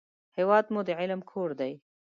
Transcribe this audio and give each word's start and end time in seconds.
هېواد 0.37 0.65
مو 0.73 0.81
د 0.87 0.89
علم 0.99 1.21
کور 1.31 1.49
دی 1.59 1.73